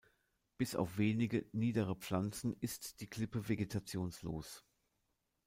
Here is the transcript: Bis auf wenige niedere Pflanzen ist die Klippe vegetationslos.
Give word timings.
Bis 0.57 0.75
auf 0.75 0.97
wenige 0.97 1.45
niedere 1.51 1.95
Pflanzen 1.95 2.57
ist 2.59 3.01
die 3.01 3.07
Klippe 3.07 3.47
vegetationslos. 3.49 4.65